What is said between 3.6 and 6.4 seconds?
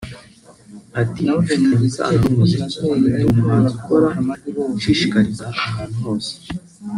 ukora nshakishiriza ahantu hose